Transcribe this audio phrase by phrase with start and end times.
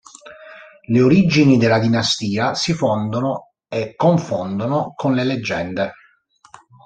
[0.87, 5.91] Le origini della dinastia si fondono e confondono con le leggende.